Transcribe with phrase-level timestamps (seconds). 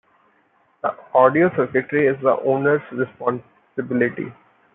[0.81, 4.33] The audio circuitry is the owner's responsibility.